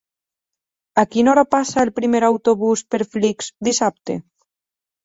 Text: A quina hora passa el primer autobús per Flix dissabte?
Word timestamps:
A 1.01 1.03
quina 1.11 1.31
hora 1.33 1.43
passa 1.57 1.83
el 1.83 1.93
primer 2.01 2.23
autobús 2.31 2.85
per 2.97 3.03
Flix 3.13 3.55
dissabte? 3.71 4.19